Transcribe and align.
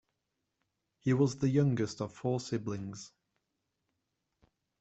He 0.97 1.13
was 1.13 1.37
the 1.37 1.47
youngest 1.47 2.01
of 2.01 2.11
four 2.11 2.39
siblings. 2.39 3.11